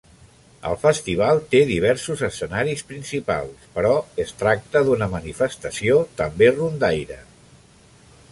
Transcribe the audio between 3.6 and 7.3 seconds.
però es tracta d'una manifestació també rondaire.